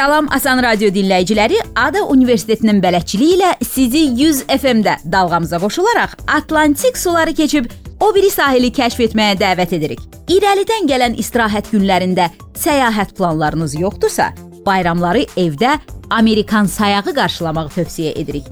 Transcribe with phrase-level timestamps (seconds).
[0.00, 7.34] Salam Asan Radio dinləyiciləri, Ada Universitetinin bələdçiliyi ilə sizi 100 FM-də dalğamıza qoşularaq Atlantik suları
[7.36, 7.68] keçib
[8.00, 10.00] o biri sahili kəşf etməyə dəvət edirik.
[10.24, 14.32] İrəlidən gələn istirahət günlərində səyahət planlarınız yoxdursa,
[14.64, 15.76] bayramları evdə
[16.08, 18.48] Amerikan sayağı qarşılamağı tövsiyə edirik.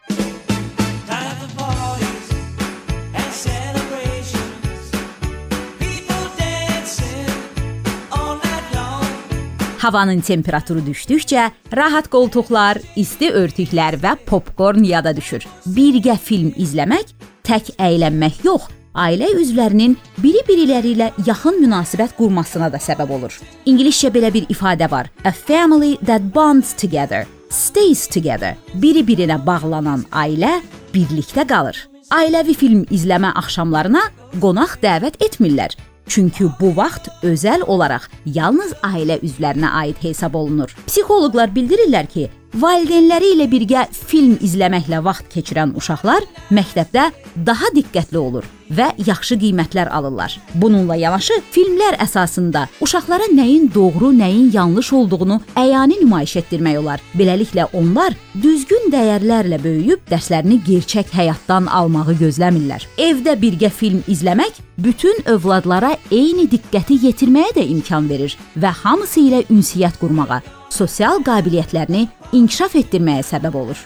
[9.82, 15.44] Havanın temperaturu düşdükcə rahat qoltuqlar, isti örtüklər və popkorn yada düşür.
[15.66, 17.12] Birgə film izləmək
[17.46, 23.38] tək əylənmək yox, ailə üzvlərinin biri-biriləri ilə yaxın münasibət qurmasına da səbəb olur.
[23.66, 28.56] İngiliscə belə bir ifadə var: A family that bonds together stays together.
[28.80, 30.58] Biri-birinə bağlanan ailə
[30.94, 31.76] birlikdə qalır.
[32.12, 34.02] Ailəvi film izləmə axşamlarına
[34.40, 35.76] qonaq dəvət etmirlər.
[36.12, 40.72] Çünki bu vaxt özəl olaraq yalnız ailə üzvlərinə aid hesab olunur.
[40.88, 47.06] Psixoloqlar bildirirlər ki, Valideynləri ilə birgə film izləməklə vaxt keçirən uşaqlar məktəbdə
[47.46, 48.44] daha diqqətli olur
[48.76, 50.36] və yaxşı qiymətlər alırlar.
[50.54, 57.02] Bununla yanaşı filmlər əsasında uşaqlara nəyin doğru, nəyin yanlış olduğunu əyani nümayiş etdirmək olar.
[57.18, 62.86] Beləliklə onlar düzgün dəyərlərlə böyüyüb dərslərini gerçək həyatdan almağı gözləmirlər.
[62.98, 69.44] Evdə birgə film izləmək bütün övladlara eyni diqqəti yetirməyə də imkan verir və hamısı ilə
[69.52, 73.78] ünsiyyət qurmağa, sosial qabiliyyətlərini inkişaf etdirməyə səbəb olur.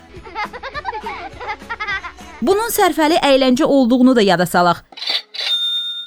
[2.45, 4.83] Bunun sərfəli əyləncə olduğunu da yada salaq.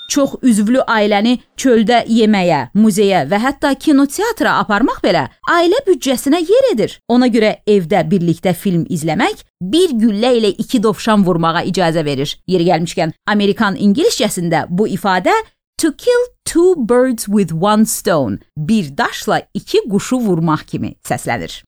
[0.10, 6.96] Çox üzvlü ailəni çöldə yeməyə, muzeyə və hətta kinoteatra aparmaq belə ailə büdcəsinə yer edir.
[7.10, 12.34] Ona görə evdə birlikdə film izləmək bir güllə ilə iki dovşan vurmağa icazə verir.
[12.50, 15.34] Yeri gəlmişkən, Amerikan ingiliscəsində bu ifadə
[15.80, 18.38] To kill two birds with one stone.
[18.58, 21.62] Bir daşla iki quşu vurmaq kimi səslənir.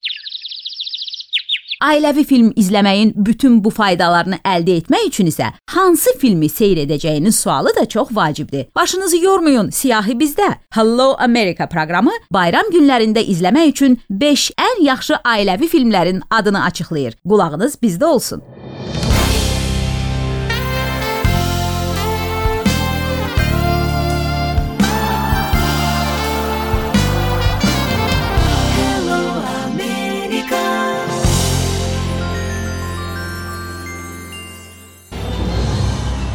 [1.82, 7.74] Ailəvi film izləməyin bütün bu faydalarını əldə etmək üçün isə hansı filmi seyr edəcəyiniz sualı
[7.78, 8.68] da çox vacibdir.
[8.76, 10.52] Başınızı yormayın, siyahı bizdə.
[10.78, 17.18] Hello America proqramı bayram günlərində izləmək üçün 5 ən yaxşı ailəvi filmlərin adını açıqlayır.
[17.26, 18.46] Qulağınız bizdə olsun.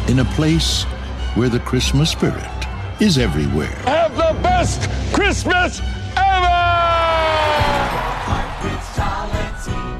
[0.07, 0.83] İn a place
[1.35, 2.57] where the Christmas spirit
[2.99, 3.75] is everywhere.
[3.85, 5.81] Have the best Christmas
[6.15, 6.77] ever!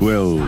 [0.01, 0.39] Well,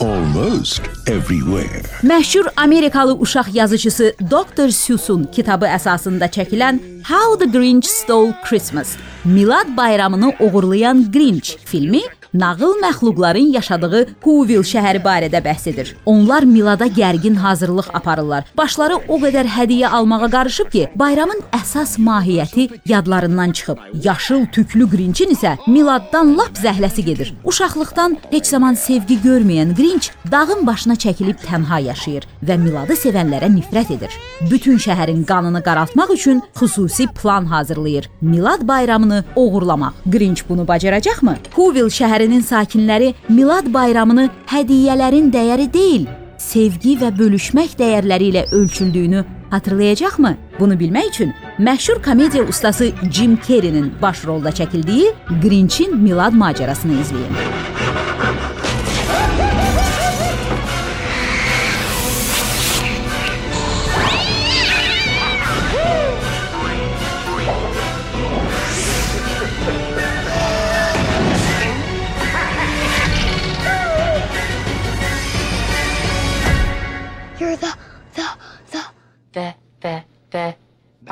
[0.00, 1.82] almost everywhere.
[2.02, 4.68] Məşhur Amerikalı uşaq yazıçısı Dr.
[4.68, 12.00] Seuss'un kitabı əsasında çəkilən How the Grinch Stole Christmas, Milad bayramını oğurlayan Grinch filmi
[12.38, 15.96] nağıl məxluqların yaşadığı Huvil şəhəri barədə bəhs edir.
[16.06, 18.44] Onlar Milada gərgin hazırlıq aparırlar.
[18.56, 23.78] Başları o qədər hədiyyə almağa qarışıb ki, bayramın əsas mahiyyəti yadlarından çıxıb.
[24.04, 27.34] Yaşıl tüklü Grinçin isə Miladdan lap zəhləsi gedir.
[27.44, 33.94] Uşaqlıqdan heç zaman sevgi görməyən Grinç dağın başına çəkilib tənha yaşayır və Miladı sevənlərə nifrət
[33.96, 34.12] edir.
[34.50, 38.10] Bütün şəhərin qanını qaraltmaq üçün xüsusi plan hazırlayır.
[38.20, 39.92] Milad bayramını oğurlamaq.
[40.06, 41.36] Grinch bunu bacaracaqmı?
[41.54, 46.06] Huvil şəhəri şəhərinin sakinləri Milad bayramını hədiyyələrin dəyəri deyil,
[46.38, 50.36] sevgi və bölüşmək dəyərləri ilə ölçüldüyünü hatırlayacaqmı?
[50.58, 57.75] Bunu bilmək üçün məşhur komediya ustası Jim Carrey-nin baş rolda çəkildiyi Grinch-in Milad macərasını izləyin.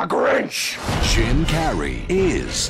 [0.04, 0.76] The Grinch.
[1.14, 2.68] Jim Carrey is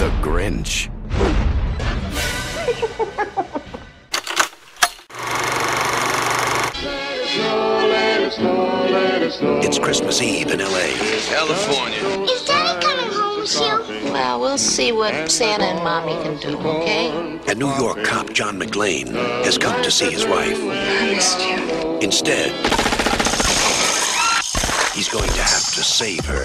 [0.00, 0.90] the Grinch.
[9.62, 10.92] It's Christmas Eve in L.A.
[11.28, 12.24] California.
[12.28, 14.12] Is Daddy coming home soon?
[14.12, 17.38] Well, we'll see what Santa and Mommy can do, okay?
[17.46, 19.14] A New York cop, John McLean,
[19.44, 20.58] has come to see his wife.
[20.60, 21.98] I missed you.
[22.00, 22.89] Instead,
[25.00, 26.44] he's going to have to save her.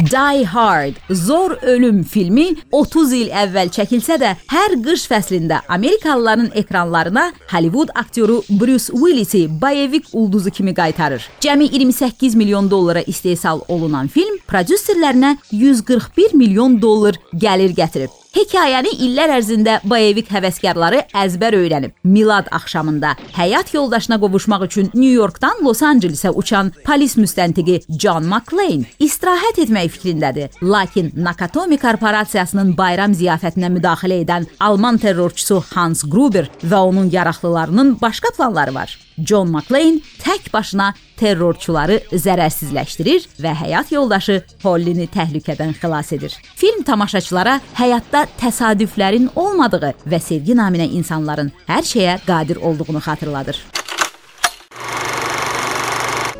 [0.00, 7.24] Die Hard Zor Ölüm filmi 30 il əvvəl çəkilsə də, hər qış fəslində Amerikalıların ekranlarına
[7.50, 11.26] Hollywood aktyoru Bruce Willisi bayevik ulduzu kimi qaytarır.
[11.40, 18.25] Cəmi 28 milyon dollara istehsal olunan film prodüserlərinə 141 milyon dollar gəlir gətirib.
[18.36, 21.94] Hekayəni illər ərzində bayevik həvəskarları əzbər öyrənib.
[22.04, 28.90] Milad axşamında həyat yoldaşına qovuşmaq üçün New Yorkdan Los Ancelesə uçan polis müstəntiqi John McClane
[29.00, 30.52] istirahət etmək fikrindədir.
[30.60, 38.36] Lakin Nakatomi korporasiyasının bayram ziyafətinə müdaxilə edən Alman terrorçusu Hans Gruber və onun yaraqlılarının başqa
[38.36, 38.98] planları var.
[39.16, 46.36] John McClane tək başına terrorçuları zərərsizləşdirir və həyat yoldaşı Hollini təhlükədən xilas edir.
[46.56, 53.64] Film tamaşaçılara həyatda təsadüflərin olmadığı və sevgi naminə insanların hər şeyə qadir olduğunu xatırladır.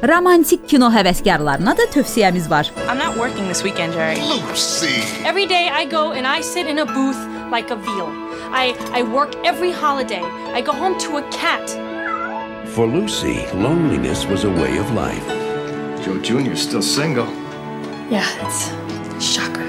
[0.07, 2.69] Romantik kino həvəskarlarına da tövsiyəmiz var.
[2.87, 4.21] I'm not working this weekend, Jerry.
[4.21, 5.01] Lucy.
[5.25, 7.19] Every day I go and I sit in a booth
[7.51, 8.13] like a veal.
[8.53, 10.23] I, I work every holiday.
[10.55, 11.86] I go home to a cat.
[12.77, 15.27] For Lucy, loneliness was a way of life.
[16.05, 17.27] Joe Jr.'s still single.
[18.11, 18.69] Yeah, it's
[19.17, 19.65] a shocker.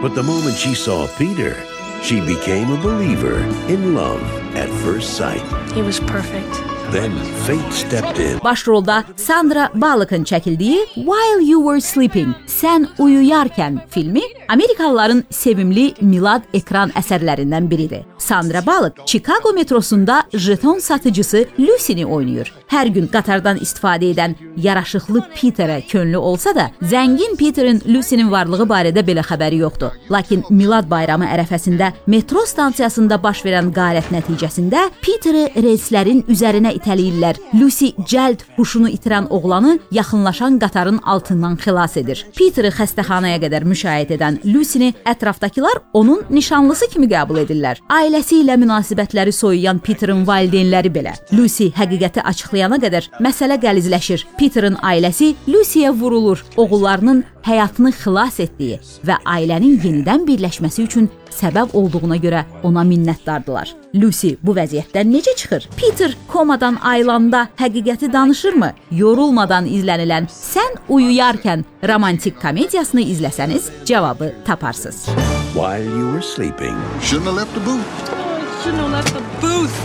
[0.00, 1.56] But the moment she saw Peter,
[2.04, 4.22] she became a believer in love
[4.54, 5.42] at first sight.
[5.74, 6.62] He was perfect.
[6.92, 7.10] Then
[7.46, 8.38] fate stepped in.
[8.44, 16.90] Başrolda Sandra Bullock'ın çəkildiyi While You Were Sleeping, Sən uyuyarkən filmi Amerikalıların sevimli Milad ekran
[16.90, 18.11] əsərlərindən biridir.
[18.22, 22.52] Sandra Bullock Chicago metrosunda jeton satıcısı Lucy-ni oynayır.
[22.72, 29.02] Hər gün qatardan istifadə edən yaraşıqlı Peterə könlü olsa da, zəngin Peterin Lucy-nin varlığı barədə
[29.04, 29.96] belə xəbəri yoxdur.
[30.10, 37.42] Lakin Milad bayramı ərəfəsində metro stansiyasında baş verən qarət nəticəsində Peteri relslərin üzərinə itələyirlər.
[37.58, 42.24] Lucy cəld huşunu itirən oğlanı yaxınlaşan qatarın altından xilas edir.
[42.38, 47.82] Peteri xəstəxanaya qədər müşayiət edən Lucy-ni ətrafdakılar onun nişanlısı kimi qəbul edirlər.
[48.12, 51.14] Ailəsi ilə münasibətləri soyuyan Peterin valideynləri belə.
[51.32, 54.26] Lucy həqiqəti açıqlayana qədər məsələ qəlizləşir.
[54.36, 56.42] Peterin ailəsi Lucy-yə vurulur.
[56.60, 63.72] Oğullarının həyatını xilas etdiyi və ailənin yenidən birləşməsi üçün səbəb olduğuna görə ona minnətdardılar.
[63.94, 65.68] Lucy bu vəziyyətdən necə çıxır?
[65.76, 68.72] Peter komadan ayılanda həqiqəti danışırmı?
[68.90, 75.06] Yorulmadan izlənilən Sən uyuyarkən romantik komediyasını izləsəniz cavabı taparsınız.
[75.54, 78.22] While you were sleeping, Shouldn't have left the booth.
[78.62, 79.76] Shouldn't have left the booth.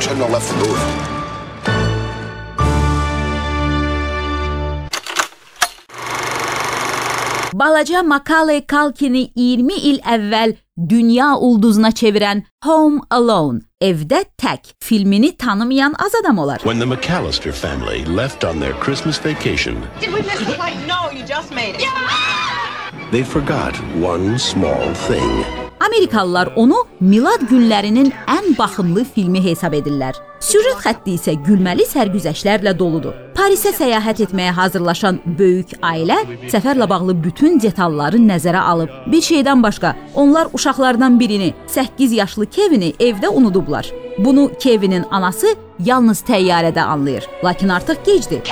[0.00, 1.17] Shouldn't have left the booth.
[7.58, 10.52] Balaca Macaulay Culkin'i 20 il əvvəl
[10.90, 16.62] dünya ulduzuna çevirən Home Alone, Evdə tək filmini tanımayan az adam olar.
[16.62, 20.78] When the McAllister family left on their Christmas vacation, Did we miss the flight?
[20.86, 21.88] No, you just made it.
[23.12, 23.74] they forgot
[24.12, 25.44] one small thing.
[25.80, 30.27] Amerikalılar onu Milad günlərinin ən baxımlı filmi hesab edirlər.
[30.40, 33.16] Süjet xətti isə gülməli sərgüzəştlərlə doludur.
[33.34, 36.18] Parisə səyahət etməyə hazırlaşan böyük ailə
[36.52, 38.92] səfərlə bağlı bütün detalları nəzərə alıb.
[39.10, 43.90] Bir şeydən başqa, onlar uşaqlardan birini, 8 yaşlı Kevini evdə unudublar.
[44.18, 47.26] Bunu Kevinin anası yalnız təyyarədə anlayır.
[47.44, 48.42] Lakin artıq gecdir.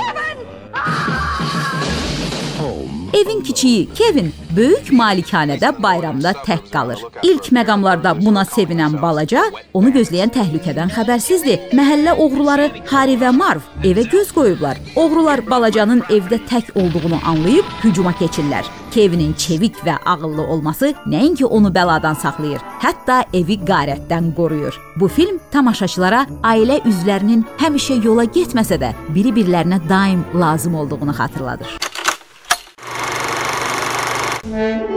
[3.13, 6.99] Evin kiçiyi Kevin böyük malikanədə bayramda tək qalır.
[7.23, 11.71] İlk məqamlarda buna sevinən balaca onu gözləyən təhlükədən xəbərsizdir.
[11.77, 14.81] Məhəllə oğruları Harry və Marv evə göz qoyublar.
[14.95, 18.67] Oğrular balacanın evdə tək olduğunu anlayıb hücuma keçirlər.
[18.91, 24.79] Kevinin çevik və ağıllı olması nəinki onu bəladan saxlayır, hətta evi qarətdən qoruyur.
[24.99, 31.86] Bu film tamaşaçılara ailə üzvlərinin həmişə yola getməsə də biri-birlərinə daim lazım olduğunu xatırladır.
[34.57, 34.89] There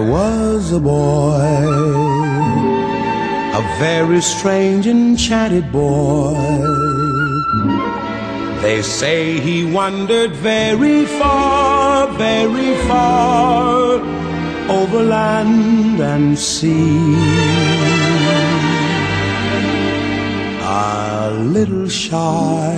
[0.00, 1.34] was a boy,
[3.52, 6.97] a very strange, enchanted boy.
[8.62, 14.00] They say he wandered very far, very far
[14.68, 17.14] over land and sea.
[20.60, 22.74] A little shy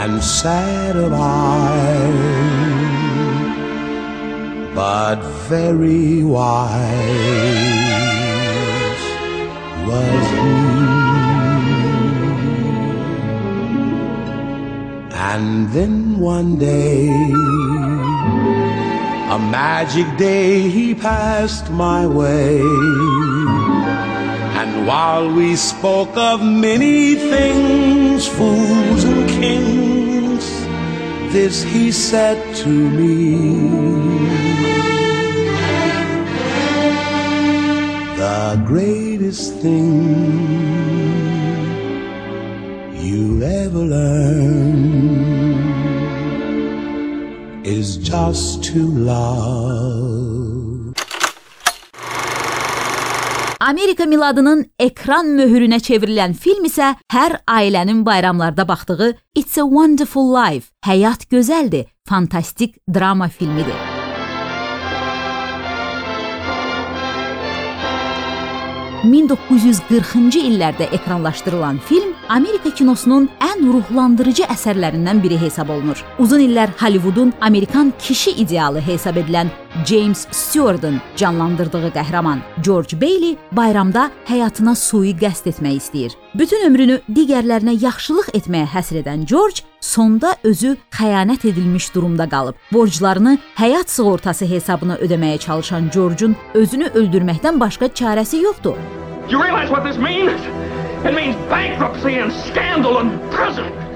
[0.00, 2.38] and sad of eye
[4.74, 6.78] but very wise
[9.88, 10.67] was he.
[15.20, 17.08] And then one day,
[19.34, 22.60] a magic day, he passed my way.
[24.60, 30.46] And while we spoke of many things, fools and kings,
[31.32, 33.34] this he said to me.
[38.16, 40.57] The greatest thing
[48.08, 50.94] is just to love.
[53.60, 60.70] Amerika miladının ekran möhürünə çevrilən film isə hər ailənin bayramlarda baxdığı It's a Wonderful Life,
[60.86, 63.87] Həyat gözəldir, fantastik drama filmidir.
[69.04, 76.02] 1940-cı illərdə ekranlaşdırılan film Amerika kinosunun ən ruhlandırıcı əsərlərindən biri hesab olunur.
[76.18, 79.52] Uzun illər Hollywoodun Amerikan kişi idealı hesab edilən
[79.86, 86.18] James Stewardın canlandırdığı qəhrəman George Bailey bayramda həyatına sui qəsd etmək istəyir.
[86.38, 92.54] Bütün ömrünü digərlərinə yaxşılıq etməyə həsr edən George sonda özü xəyanət edilmiş durumda qalıb.
[92.72, 98.78] Borclarını həyat sığortası hesabına ödəməyə çalışan George'un özünü öldürməkdən başqa çarəsi yoxdur.
[99.30, 100.40] You realize what this means?
[101.04, 103.87] It means bankruptcy and scandal and prison.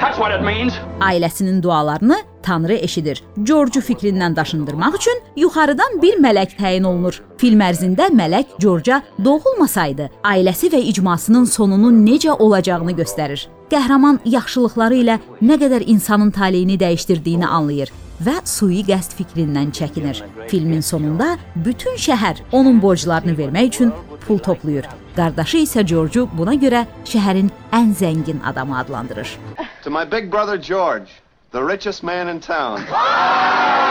[0.00, 0.72] That's what it means.
[1.00, 3.22] Ailəsinin dualarını Tanrı eşidir.
[3.42, 7.18] George-u fikrindən daşındırmaq üçün yuxarıdan bir mələk təyin olunur.
[7.38, 13.48] Film ərzində mələk George-a doğulmasaydı, ailəsi və icmasının sonunun necə olacağını göstərir.
[13.70, 17.90] Qəhrəman yaxşılıqları ilə nə qədər insanın taleyini dəyişdirdiyini anlayır
[18.22, 20.22] və sui qəsd fikrindən çəkinir.
[20.48, 23.92] Filmin sonunda bütün şəhər onun borclarını vermək üçün
[24.26, 24.86] pul toplayır.
[25.16, 29.38] Qardaşı isə George-u buna görə şəhərin ən zəngin adamı adlandırır.
[29.84, 31.08] To my big brother George,
[31.52, 32.80] the richest man in town.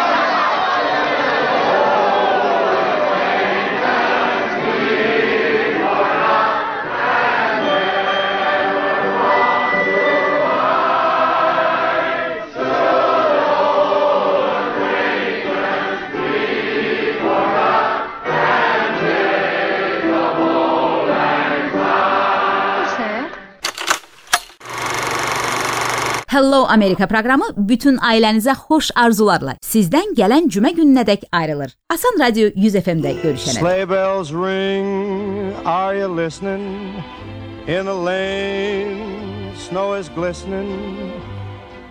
[26.35, 31.71] Hello Amerika proqramı bütün ailənizə xoş arzularla sizdən gələn cümə gününədək ayrılır.
[31.93, 33.13] Asan Radio 100 FM-də.
[33.37, 36.99] Sleigh bells ring, are you listening?
[37.67, 41.13] In the lane, snow is glistening.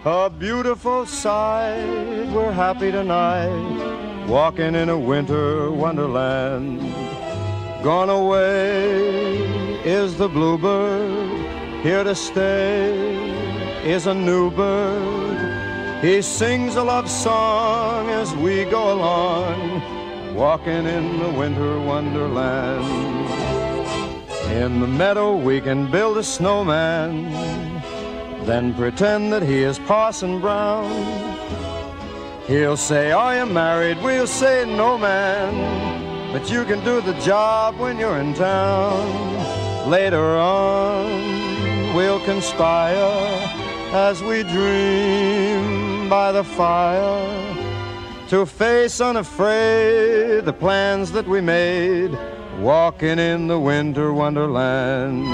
[0.05, 6.83] A beautiful sight, we're happy tonight, walking in a winter wonderland.
[7.83, 9.41] Gone away
[9.87, 11.47] is the bluebird,
[11.83, 13.34] here to stay
[13.85, 16.03] is a new bird.
[16.03, 22.85] He sings a love song as we go along, walking in the winter wonderland.
[24.53, 27.31] In the meadow, we can build a snowman,
[28.47, 30.89] then pretend that he is Parson Brown.
[32.47, 33.99] He'll say, Are you married?
[34.03, 36.33] We'll say, No, man.
[36.33, 39.91] But you can do the job when you're in town.
[39.91, 43.64] Later on, we'll conspire
[43.95, 47.55] as we dream by the fire
[48.29, 52.11] to face unafraid the plans that we made
[52.59, 55.25] walking in the winter wonderland.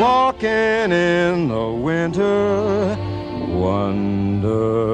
[0.00, 2.96] Walking in the winter
[3.48, 4.88] wonderland